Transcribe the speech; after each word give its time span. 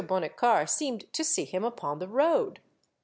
Bonnicar 0.03 0.65
seemed 0.67 1.13
to 1.13 1.23
see 1.23 1.45
him 1.45 1.63
upon 1.63 1.99
the 1.99 2.07
road. 2.07 2.59